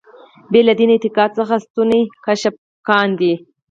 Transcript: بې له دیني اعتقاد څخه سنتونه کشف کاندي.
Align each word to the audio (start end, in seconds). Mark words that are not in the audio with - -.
بې 0.51 0.61
له 0.67 0.73
دیني 0.79 0.93
اعتقاد 0.95 1.29
څخه 1.39 1.55
سنتونه 1.63 1.95
کشف 2.25 2.55
کاندي. 2.87 3.33